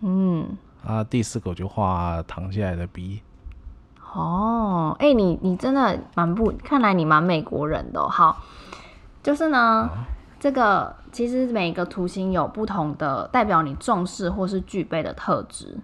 [0.00, 0.56] 嗯。
[0.86, 3.20] 啊，第四个就画躺下来的 B。
[4.14, 8.08] 哦，哎、欸，你你真的蛮不，看来你蛮美国人的、哦。
[8.08, 8.38] 好，
[9.22, 10.06] 就是呢，啊、
[10.38, 15.78] 这个其实每个图形有不同的代表你重视或是具备的特质。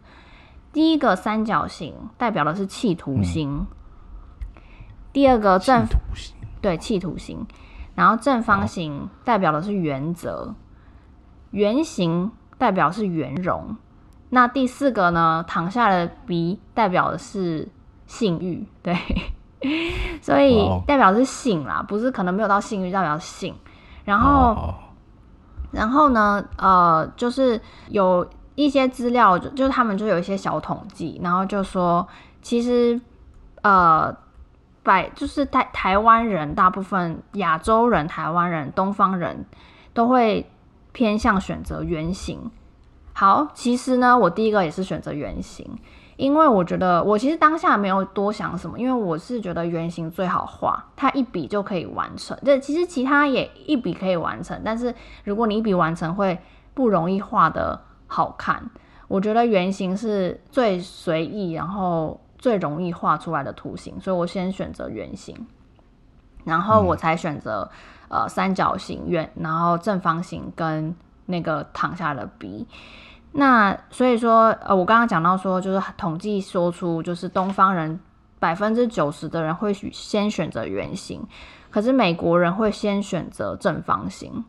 [0.73, 3.67] 第一个三角形代表的是企图心，嗯、
[5.13, 5.85] 第二个正
[6.61, 7.47] 对企图心，
[7.95, 10.55] 然后正方形代表的是原则，
[11.53, 13.77] 圆、哦、形代表是圆融，
[14.31, 17.69] 那第四个呢，躺下的 B 代表的是
[18.07, 18.97] 性欲，对，
[20.21, 23.55] 所以代表是性啦，哦、不是可能没有到性欲，代表性，
[24.05, 24.75] 然后，哦、
[25.73, 28.27] 然后呢，呃，就是有。
[28.57, 32.07] 一些资料就就他们就有一些小统计，然后就说
[32.41, 33.01] 其实
[33.63, 34.17] 呃
[34.85, 39.45] 百就是台台湾人大部分亚洲人、台湾人、东方人
[39.93, 40.49] 都会
[40.93, 42.49] 偏向选择圆形。
[43.13, 45.69] 好，其实呢，我第一个也是选择圆形，
[46.17, 52.39] 因为我觉得我其实当下没有多想什么，因为我是觉得圆形最好画，它一笔就可以完成。
[52.45, 56.39] 这，其实其他也一笔可以完成，但是如果你一笔完成会
[56.75, 57.81] 不容易画的。
[58.07, 58.71] 好看，
[59.09, 65.35] 我觉得圆形是最随意，然后最容易画出来的图形，所以我先选择圆形，
[66.45, 67.69] 然后我才选择、
[68.09, 70.95] 嗯、呃三角形、圆，然后正方形跟
[71.27, 72.69] 那个躺下的 B。
[73.37, 78.01] 那所以说，呃，我刚刚讲到说，就是统计说出，就是东方人
[78.39, 81.21] 百分之九十的人会先选择圆形，
[81.71, 84.45] 可是美国人会先选择正方形，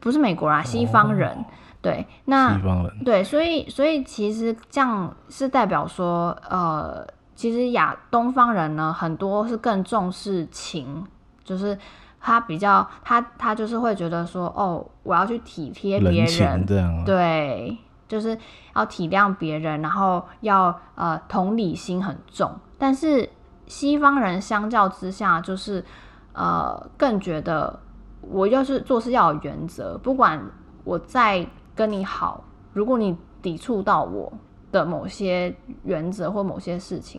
[0.00, 1.30] 不是美国人啊，西方人。
[1.30, 1.44] 哦
[1.84, 2.58] 对，那
[3.04, 11.06] 对，所以所以其实这样是代表说，呃，其实亚东方人呢，很多是更重视情，
[11.44, 11.78] 就是
[12.24, 17.76] 他比较他他就是会觉得说，哦，我要去体贴别人，这样啊、对，
[18.08, 18.36] 就是
[18.74, 22.50] 要体谅别人，然后要呃同理心很重。
[22.78, 23.28] 但是
[23.66, 25.84] 西方人相较之下，就是
[26.32, 27.78] 呃更觉得
[28.22, 30.42] 我要是做事要有原则，不管。
[30.86, 34.30] 我再跟你好，如果你抵触到我
[34.70, 37.18] 的某些原则或某些事情，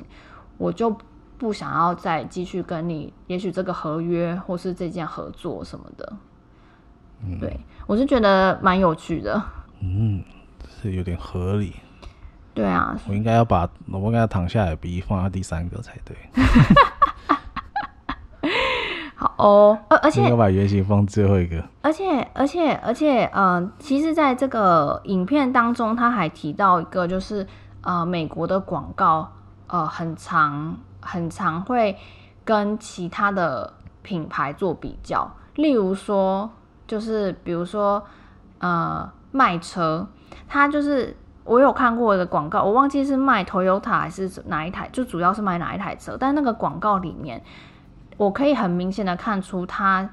[0.60, 0.96] 我就
[1.38, 6.14] 不想要再继续跟你，也许这个合约或是这件合作什么的。
[7.24, 9.42] 嗯，对，我是觉得蛮有趣的。
[9.82, 10.24] 嗯，
[10.82, 11.76] 是有点合理。
[12.54, 16.16] 对啊，我应该要把我应该要躺下来笔放到第三个才对。
[19.18, 21.64] 好哦，而而且应该把原型放最后一个。
[21.82, 27.48] 而且而且而且，嗯、呃，其实在这个影片当中，他还提到一个，就是
[27.82, 29.32] 呃，美国的广告，
[29.68, 31.98] 呃，很常很常会
[32.44, 36.50] 跟其他的品牌做比较，例如说，
[36.86, 38.04] 就是比如说，
[38.60, 40.08] 呃，卖车，
[40.48, 41.16] 他就是。
[41.48, 46.18] 我有看过一个广告，我忘记是卖 Toyota 还是哪一台，就主要是卖哪一台车。
[46.20, 47.40] 但那个广告里面，
[48.18, 50.10] 我可以很明显的看出，他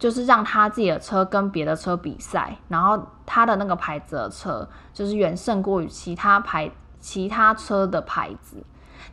[0.00, 6.68] 就是让他自己的车跟别的车比赛，然后他的那个牌子的车就是远胜过于其他牌
[6.98, 8.60] 其他车的牌子。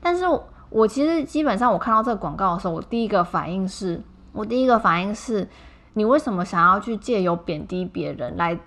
[0.01, 0.25] 但是
[0.71, 5.47] 我，其实基本上我看到这个广告的时候，我第一个反应是，我第一个反应是，
[5.93, 8.57] 你为什么想要去借由贬低别人来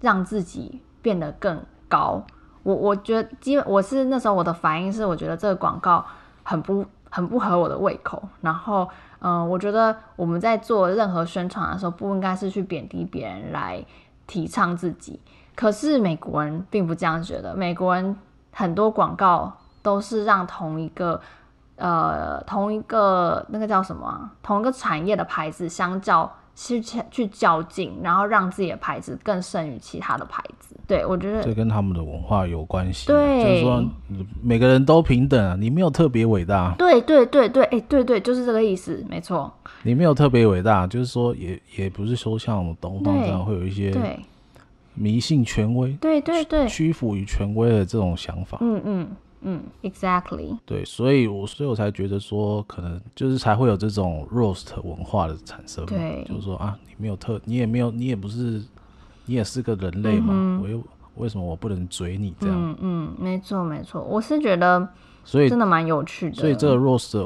[0.00, 1.58] 让自己变得更
[1.88, 2.22] 高，
[2.62, 6.04] 我我觉得基本我是那时候我的反应是，我觉得这个广告
[6.42, 8.22] 很不很不合我的胃口。
[8.42, 8.86] 然后，
[9.20, 13.82] 嗯、我觉得我们在做任何宣传的时候，不应该是去贬低别人来
[14.26, 15.18] 提倡自己。
[15.56, 18.14] 可是美国人并不这样觉得，美国人
[18.52, 19.56] 很多广告
[19.88, 21.18] 都是让同一个
[21.76, 26.30] 呃同一个那个叫什么、啊、同一个产业的牌子相较。
[26.60, 30.74] 去去较劲，然后让自己的牌子更胜于其他的牌子。
[30.88, 33.06] 对，我觉得这跟他们的文化有关系。
[33.06, 33.84] 对，就是说
[34.42, 36.74] 每个人都平等啊，你没有特别伟大。
[36.76, 39.48] 对对对对，哎，对对，就是这个意思，没错。
[39.84, 43.96] 你没有特别伟大，就是说也也不是说像我们东方这样会有一些
[44.94, 48.58] 迷信权威，对对对，屈服于权威的这种想法。
[48.62, 49.08] 嗯嗯。
[49.40, 50.58] 嗯，exactly。
[50.66, 55.90] 对，所以我所以我才觉得说，可能就是才会有这种 roast 文化的产生嘛。
[55.90, 58.60] 对，就是说啊，你没有特，你也没有，你也不是，
[59.26, 60.34] 你也是个人类嘛。
[60.36, 60.82] 嗯、我又
[61.14, 62.56] 为什么我不能嘴你这样？
[62.58, 64.88] 嗯嗯，没错没错，我是觉得，
[65.24, 66.34] 所以真的蛮有趣的。
[66.34, 67.16] 所以这个 roast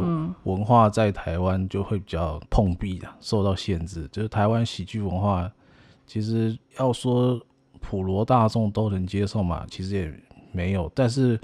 [0.43, 4.07] 文化在台湾就会比较碰壁的，受到限制。
[4.13, 5.51] 就是台湾喜剧文化，
[6.07, 7.41] 其实要说
[7.81, 10.15] 普罗大众都能接受嘛，其实也
[10.53, 11.41] 没有，但是。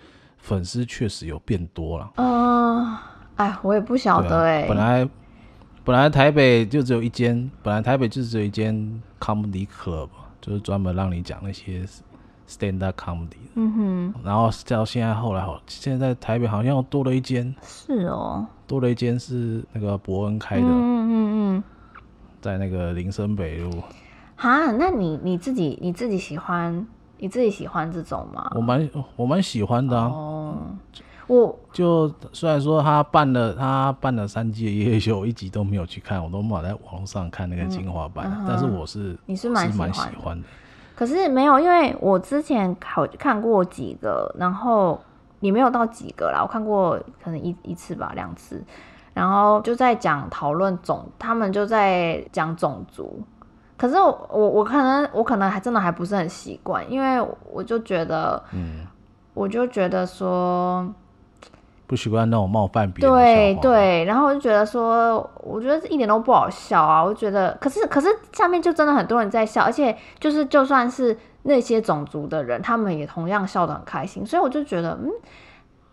[0.48, 2.10] 粉丝确实有变多了。
[2.16, 2.96] 嗯，
[3.36, 4.64] 哎，我也不晓得哎。
[4.66, 5.06] 本来
[5.84, 8.74] 本来台北就只有一间，本来台北就只有一间
[9.20, 10.08] comedy club，
[10.40, 11.84] 就是专门让你讲那些
[12.48, 13.36] stand up comedy。
[13.56, 14.14] 嗯哼。
[14.24, 17.54] 然后到现在后来好，现在台北好像又多了一间。
[17.62, 18.46] 是哦。
[18.66, 20.62] 多了一间是那个伯恩开的。
[20.62, 21.12] 嗯嗯
[21.56, 21.64] 嗯。
[22.40, 23.82] 在那个林森北路。
[24.34, 26.86] 哈，那你你自己你自己喜欢？
[27.18, 28.50] 你自己喜欢这种吗？
[28.54, 30.06] 我蛮我蛮喜欢的啊。
[30.06, 30.54] 哦，
[31.26, 38.44] 我就虽然说他办了他办了三季的夜夜秀，我一集都没有去看，我都没有在网络上看那个精华版，嗯。
[38.48, 40.46] 但是我是你是蛮喜，喜欢的。
[40.96, 45.00] 可是没有，因为我之前好看过几个，然后
[45.40, 48.64] 你没有到几个啦，我看过可能一一次吧，两次，
[49.14, 53.22] 然后就在讲讨论种，他们就在讲种族。
[53.78, 58.84] 可是我我我可能我可能还真的还不是很习惯，因为我就觉得，嗯，
[59.34, 60.92] 我就觉得说
[61.86, 63.14] 不习惯那种冒犯别人。
[63.16, 67.02] 对对，然后我就觉得说，我觉得一点都不好笑啊！
[67.02, 75.08] 我觉得，可是可是下面就真的很多人在笑，而且就是就算是那些种族的人，他们也同样笑得很开心，所以我就觉得，嗯，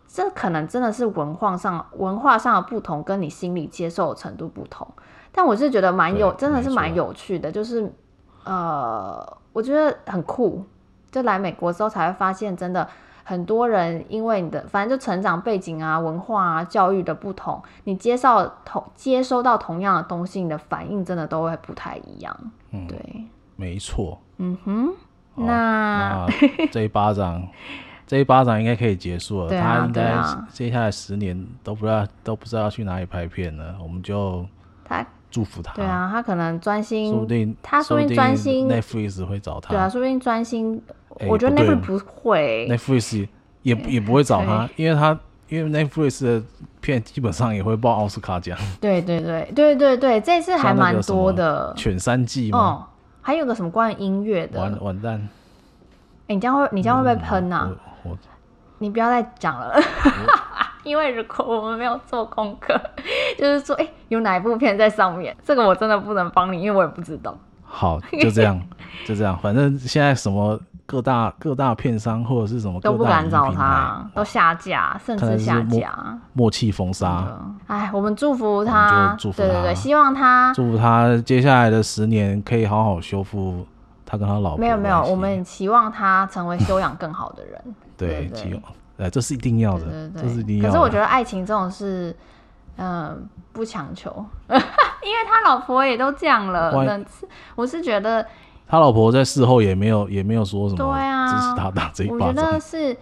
[0.07, 4.87] 这可能真的是文化上文化上的不同，跟你心理接受的程度不同。
[5.37, 7.91] 但我是觉得蛮有，真的是蛮有趣的，就是，
[8.45, 10.65] 呃，我觉得很酷。
[11.11, 12.85] 就来美国之后才会发现，真的
[13.23, 22.37] 很多人因为你的，反正就成长背景啊、文化啊、教育的不同，你接受同接收到同样的东西，你的反应真的都会不太一样。
[22.71, 22.97] 嗯，对，
[23.55, 24.19] 没错。
[24.37, 24.93] 嗯哼，
[25.35, 26.27] 那，那
[26.71, 27.47] 这一巴掌，
[28.05, 29.57] 这一巴掌应该可以结束了。
[29.57, 30.17] 啊、他应该
[30.49, 34.45] 接下来十年都不知道都不知道要去哪里拍片了，我们就
[34.83, 35.05] 他。
[35.35, 35.73] 祝福他。
[35.73, 39.67] 对啊，他可能专心，说不定他说不定专心，Netflix 会找他。
[39.71, 40.81] 对啊，说不定专心。
[41.27, 43.27] 我觉得 Netflix 不会，Netflix
[43.63, 45.19] 也也不会找他，因为他
[45.49, 46.41] 因为 Netflix 的
[46.79, 48.57] 片基本上也会报奥斯卡奖。
[48.79, 51.73] 对对对对对对，这次还蛮多的。
[51.75, 52.57] 犬三季吗？
[52.57, 52.85] 哦，
[53.21, 54.61] 还有个什么关于音乐的？
[54.61, 55.27] 完完蛋！
[56.27, 57.69] 哎，你这样会你这样会被喷呐？
[58.03, 58.17] 我
[58.77, 59.77] 你不要再讲了。
[60.85, 62.79] 因为如果我们没有做功课，
[63.37, 65.35] 就是说，哎、欸，有哪一部片在上面？
[65.43, 67.35] 这个我真的不能帮你，因为我也不知道。
[67.63, 68.61] 好，就这样，
[69.05, 69.37] 就这样。
[69.39, 77.27] 反正现在什么各大各大片商或者是什么都不敢找他，都下架，甚至下架，默契封杀。
[77.67, 83.65] 哎，我们祝福他，祝福他，对对对，希望他祝福他接下来的十年可以好好修复
[84.05, 84.59] 他跟他老婆。
[84.59, 87.61] 没有没有，我们期望他成为修养更好的人。
[87.97, 88.61] 对，期望，
[88.97, 90.69] 哎，这是一定要的，这是一定要。
[90.69, 92.15] 可是我觉得爱情这种事，
[92.77, 94.09] 嗯，不强求。
[94.49, 96.73] 因为他老婆也都这样了，
[97.55, 98.25] 我是觉得
[98.67, 102.27] 他老婆在事后也没有也没有说什么，对啊，支持他打这一巴掌。
[102.29, 102.97] 我觉得是，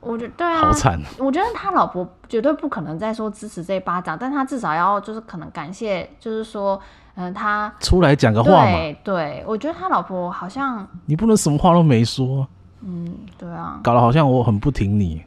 [0.00, 1.00] 我觉得对啊，好惨。
[1.18, 6.78] 我觉得他老婆绝对不可能再说支持这一巴掌，但他至少要就是可能感谢，就是说，
[7.14, 8.76] 嗯，他出来讲个话嘛。
[9.02, 12.46] 对，我觉得他老婆好像你不能什么话都没说。
[12.84, 15.22] 嗯，对啊，搞得好像我很不挺你。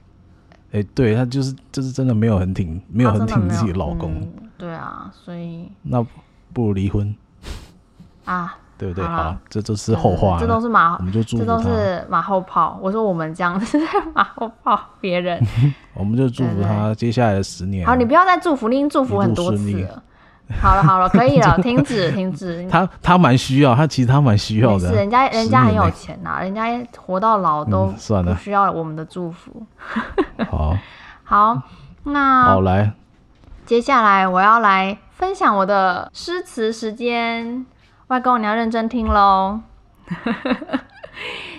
[0.72, 4.28] 哎，对他就是就是真的没有很挺，没有很挺自己老公。
[4.58, 6.06] 对啊，所以那
[6.52, 7.16] 不如离婚
[8.26, 9.06] 啊，对不对？
[9.06, 12.78] 好，这都是后话，这都是马，我们就祝福他，这都是马后炮。
[12.82, 13.80] 我说我们这样是
[14.14, 15.42] 马后炮，别人，
[15.96, 17.86] 我们就祝福他接下来的十年。
[17.86, 20.04] 好，你不要再祝福，你已经祝福很多次了。
[20.62, 22.68] 好了好了，可以了， 停止停止。
[22.70, 24.90] 他他蛮需要，他其实他蛮需要的。
[24.90, 26.64] 是人家人家很有钱呐，人家
[26.98, 29.66] 活到老都算了，不需要我们的祝福。
[30.50, 30.78] 好，
[31.26, 31.62] 好，
[32.04, 32.94] 那好来。
[33.66, 37.66] 接下来我要来分享我的诗词时间，
[38.08, 39.60] 外公你要认真听喽。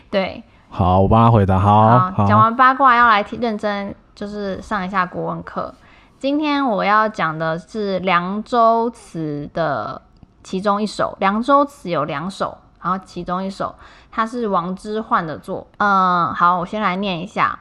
[0.09, 1.59] 对，好，我帮他回答。
[1.59, 5.75] 好，好，讲完八卦要来听认真，就是上一下国文课。
[6.19, 10.01] 今天我要讲的是《凉州词》的
[10.43, 13.75] 其中一首，《凉州词》有两首，然后其中一首
[14.11, 15.67] 它是王之涣的作。
[15.77, 17.59] 嗯，好，我先来念一下：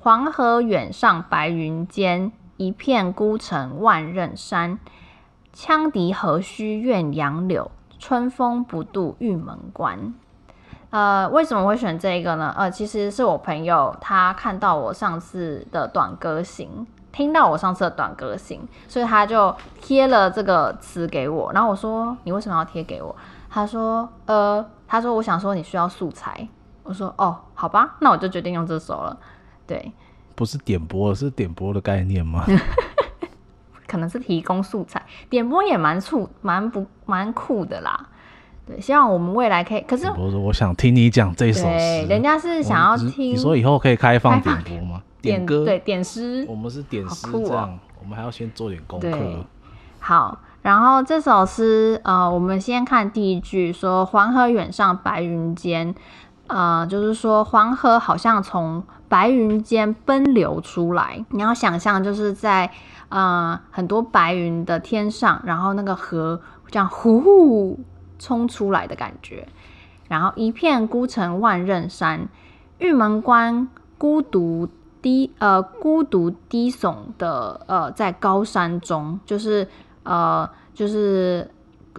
[0.00, 2.30] 黄河远上白云间。
[2.56, 4.78] 一片孤城万仞山，
[5.52, 10.14] 羌笛何须怨杨柳，春风不度玉门关。
[10.90, 12.54] 呃，为什么会选这个呢？
[12.56, 21.52] 呃，其实是我朋友他看到我上次的短歌行，听到我上次的短歌行，所以他就贴了这个词给我。
[21.52, 23.14] 然后我说：“你为什么要贴给我？”
[23.48, 26.48] 他说：“呃，他说我想说你需要素材。”
[26.82, 29.16] 我说：“哦，好吧，那我就决定用这首了。”
[29.64, 29.92] 对。
[30.34, 32.44] 不是点播，是点播的概念吗？
[33.86, 35.00] 可能是提供素材，
[35.30, 38.08] 点播也蛮酷，蛮不蛮酷的啦。
[38.66, 39.80] 对，希望我们未来可以。
[39.82, 43.30] 可是，我说我想听你讲这首诗，人家是想要听。
[43.30, 45.00] 你说以后可以开放点播吗？
[45.24, 46.46] 点歌，对，点诗。
[46.48, 49.44] 我们是点诗，这样我们还要先做点功课。
[49.98, 55.94] 好，然后这首诗，呃，我们先看第一句，说黄河远上白云间，
[56.46, 58.84] 呃，就是说黄河好像从。
[59.06, 62.68] 白云间奔流出来，你要想象就是在
[63.10, 67.78] 呃很多白云的天上，然后那个河这样呼呼
[68.18, 69.46] 冲出来的感觉。
[70.08, 72.28] 然后一片孤城万仞山，
[72.78, 73.68] 玉门关
[73.98, 74.68] 孤独
[75.04, 79.68] 低呃孤独低耸的呃在高山中，就是
[80.04, 81.48] 呃就是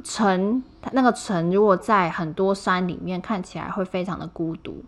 [0.04, 4.84] 城那个城如果在很多山里面看起来会非常的孤独。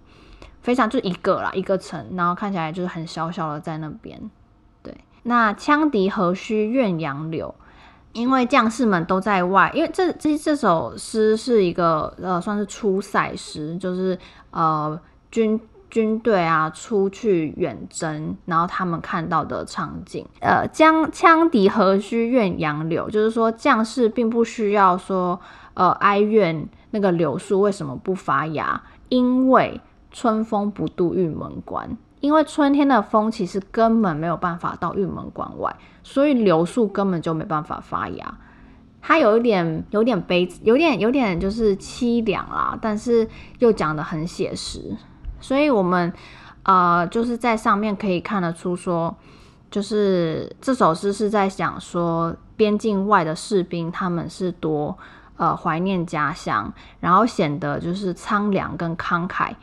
[0.59, 4.19] 非常就一个啦，一个城，然后看起来就是很小小的在那边。
[4.83, 4.93] 对，
[5.23, 7.55] 那羌笛何须怨杨柳？
[8.11, 14.19] 因为将士们都在外，因为这这这首诗是一个呃算是出塞诗，就是
[14.51, 14.99] 呃
[15.31, 15.57] 军
[15.89, 20.25] 军队啊出去远征，然后他们看到的场景。
[20.41, 23.09] 呃，将羌笛何须怨杨柳？
[23.09, 25.39] 就是说将士并不需要说
[25.73, 29.81] 呃哀怨那个柳树为什么不发芽，因为。
[30.09, 38.37] 春风不度玉门关，因为春天的风其实根本没有办法到玉门关外，所以柳树根本就没办法发芽。
[38.99, 43.27] 它有一点，有点悲，有点，有点就是凄凉啦，但是
[43.59, 44.95] 又讲得很写实。
[45.39, 46.11] 所以我们
[46.63, 49.15] 呃，就是在上面可以看得出说，
[49.71, 54.97] 就是这首诗是在讲说边境外的士兵他们是多
[55.37, 59.53] 呃怀念家乡，然后显得就是苍凉跟慷慨。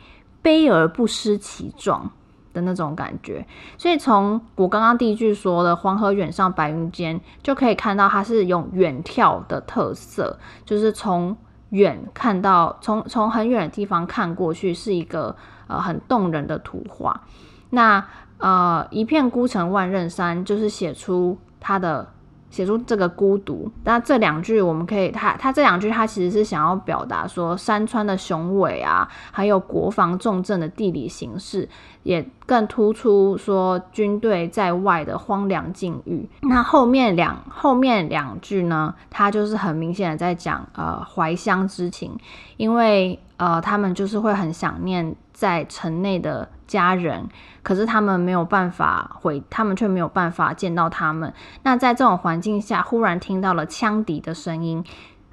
[0.41, 2.07] 悲而不失其壮
[2.53, 3.43] 的那种感觉，
[3.79, 11.35] 所以从我刚刚第一句说的“黄河远上白云间”，就可以看到它是用远眺的特色，就是从
[11.69, 15.35] 远看到，从从很远的地方看过去，是一个
[15.67, 17.21] 呃很动人的图画。
[17.69, 18.05] 那
[18.37, 22.07] 呃一片孤城万仞山，就是写出他的
[22.49, 23.69] 写出这个孤独。
[23.83, 31.67] 那这两句我们可以，他他这两句他其实是想要表达说山川的雄伟啊，还有国防重镇的地理形势，
[32.03, 36.29] 也更突出说军队在外的荒凉境遇。
[36.43, 42.17] 那后面两后面两句呢，他就是很明显的在讲呃怀乡之情，
[42.55, 47.27] 因为呃他们就是会很想念在城内的家人。
[47.61, 51.33] 可是他们没有办法回，他们却没有办法见到他们。
[51.63, 54.83] 那在这种环境下，忽然听到了羌笛的声音，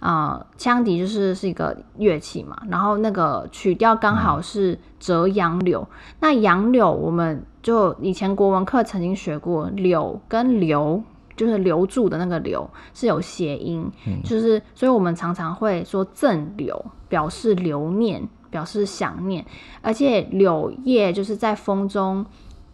[0.00, 2.56] 啊、呃，羌笛就是是一个乐器嘛。
[2.68, 5.82] 然后那个曲调刚好是《折杨柳》。
[6.20, 11.02] 那杨柳，我们就以前国文课曾经学过，柳跟留
[11.36, 18.26] 就是留住的那个留是有谐音，嗯、就是所以我们常常会说赠柳，表示留念。
[18.52, 19.44] 表示想念，
[19.80, 22.24] 而且柳叶就是在风中，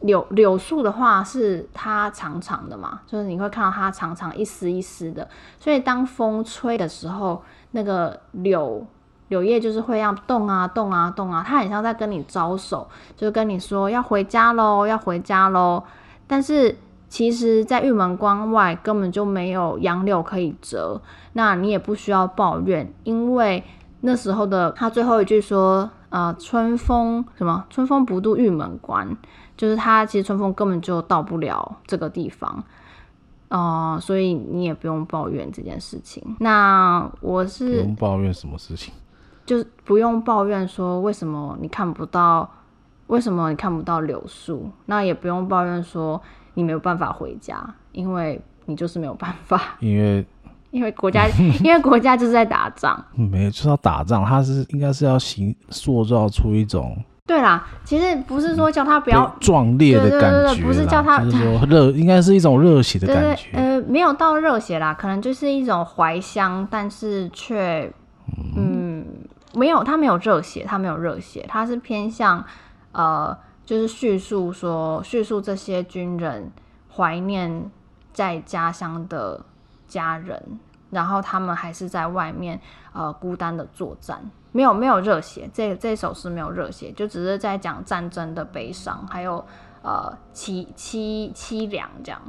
[0.01, 5.27] 柳柳树的话是它长长的嘛，就是你会看到它长长一丝一丝的，
[5.59, 8.85] 所以当风吹的时候，那个柳
[9.29, 15.85] 柳叶就是会要动啊动啊动啊，它很像在跟你招手，就跟你说要回家喽，要回家喽。
[16.27, 16.77] 但是
[17.09, 21.01] 其实，在玉门关外根本就没有杨柳可以折，
[21.35, 23.63] 那你也不需要抱怨，因为。
[24.01, 27.65] 那时候的他最后一句说：“呃，春风什么？
[27.69, 29.17] 春风不度玉门关，
[29.57, 32.63] 就是他其实春风根本就到不了这个地方，
[33.49, 36.37] 呃，所以你也不用抱怨这件事情。
[36.39, 38.95] 那我是不用抱怨什么事情，
[39.45, 42.49] 就是不用抱怨说为什么你看不到，
[43.09, 44.71] 为什么你看不到柳树？
[44.87, 46.23] 那也不用抱怨说
[46.55, 50.25] 你没有办法回家，因为你就是没有办法，因为。”
[50.71, 51.27] 因为国家，
[51.65, 56.97] 因为国家就是在打仗，没有就是要打仗，他是应该是要形塑造出一种，
[57.27, 67.91] 对啦，其实不是说叫他不要壮烈的感觉，对对对，不是叫他就是说热，应该是一种热血的感觉，呃，没有到热血啦，可能就是一种怀乡，但是却
[68.37, 69.07] 嗯，嗯，
[69.55, 72.45] 没有，他没有热血，他没有热血，他是偏向
[72.93, 76.51] 呃，就是叙述说叙述这些军人
[76.95, 77.71] 怀念
[78.13, 79.41] 在家乡的。
[79.89, 80.41] 家人，
[80.91, 82.61] 然后他们还是在外面
[82.93, 84.21] 呃孤单的作战，
[84.53, 89.45] 没有没有热血，这这首诗没有热血，就只是在讲战争的悲伤，还有
[89.83, 92.21] 呃凄凄凄凉这样。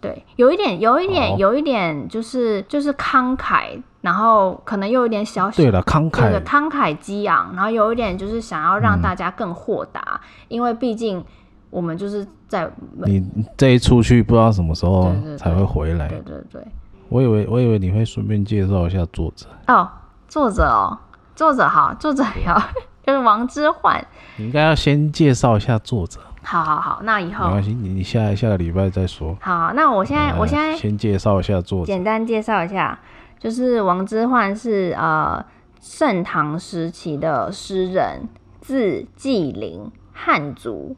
[0.00, 6.28] 对，有一点有一点、哦、有一点就是就是慷慨，然后可能又有点小小对了慷慨。
[6.28, 11.24] 对慷慨激昂，然后有一点就是想要让大家更豁达，嗯、因为毕竟
[11.70, 12.68] 我们就是在
[13.06, 13.24] 你
[13.56, 16.66] 这一出去不知道什么时候才会回来，对对对。
[17.12, 19.86] 我以为我以为你会顺便介绍一下作者哦，
[20.26, 20.96] 作者哦，
[21.36, 22.62] 作者好，作者好
[23.02, 24.02] 就是王之涣。
[24.38, 26.18] 你应该要先介绍一下作者。
[26.42, 29.36] 好好好，那以后没关系，你你下下个礼拜再说。
[29.42, 32.98] 好，那我现在我现在先介绍一下作者，简单介绍一下，
[33.38, 35.44] 就是王之涣是呃
[35.82, 38.26] 盛唐时期的诗人，
[38.62, 40.96] 字季陵，汉族。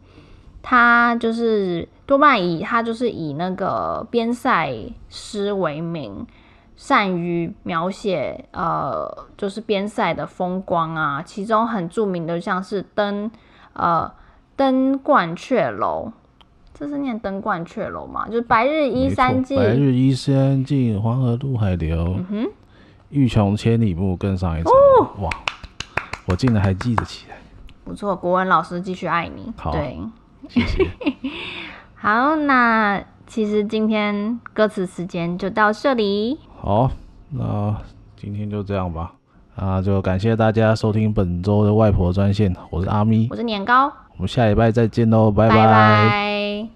[0.66, 4.74] 他就是多半以他就是以那个边塞
[5.10, 6.26] 诗为名，
[6.74, 9.06] 善于描写呃
[9.36, 11.22] 就是边塞的风光啊。
[11.22, 13.30] 其中很著名的像是登
[13.74, 14.10] 呃
[14.56, 16.10] 登鹳雀楼，
[16.72, 18.26] 这是念登鹳雀楼吗？
[18.26, 22.14] 就是白日依山尽，白日依山尽，黄河入海流。
[22.16, 22.50] 嗯哼，
[23.10, 25.04] 欲穷千里目，更上一层楼。
[25.04, 25.30] 哦、哇，
[26.24, 27.36] 我竟然还记得起来。
[27.84, 29.52] 不错，国文老师继续爱你。
[29.58, 29.70] 好。
[29.72, 30.00] 对。
[30.48, 30.86] 谢谢。
[31.94, 36.38] 好，那其实今天歌词时间就到这里。
[36.60, 36.90] 好，
[37.30, 37.74] 那
[38.16, 39.12] 今天就这样吧。
[39.56, 42.54] 啊，就感谢大家收听本周的外婆专线。
[42.70, 43.86] 我是阿咪，我是年糕。
[44.16, 45.54] 我们下礼拜再见喽，拜拜。
[45.56, 46.68] 拜拜。